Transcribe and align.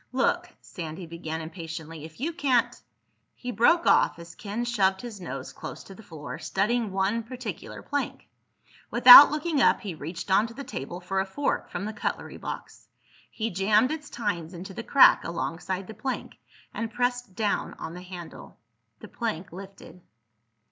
"Look," 0.13 0.49
Sandy 0.61 1.05
began 1.05 1.41
impatiently, 1.41 2.03
"if 2.05 2.19
you 2.19 2.33
can't—" 2.33 2.75
He 3.35 3.51
broke 3.51 3.85
off 3.85 4.17
as 4.17 4.33
Ken 4.33 4.65
shoved 4.65 5.01
his 5.01 5.21
nose 5.21 5.53
close 5.53 5.83
to 5.83 5.93
the 5.93 6.01
floor, 6.01 6.39
studying 6.39 6.91
one 6.91 7.21
particular 7.21 7.83
plank. 7.83 8.27
Without 8.89 9.29
looking 9.29 9.61
up 9.61 9.81
he 9.81 9.93
reached 9.93 10.31
onto 10.31 10.55
the 10.55 10.63
table 10.63 11.01
for 11.01 11.19
a 11.19 11.25
fork 11.27 11.69
from 11.69 11.85
the 11.85 11.93
cutlery 11.93 12.37
box. 12.37 12.87
He 13.29 13.51
jammed 13.51 13.91
its 13.91 14.09
tines 14.09 14.55
into 14.55 14.73
the 14.73 14.81
crack 14.81 15.23
alongside 15.23 15.85
the 15.85 15.93
plank 15.93 16.39
and 16.73 16.91
pressed 16.91 17.35
down 17.35 17.75
on 17.75 17.93
the 17.93 18.01
handle. 18.01 18.57
The 19.01 19.07
plank 19.07 19.53
lifted. 19.53 20.01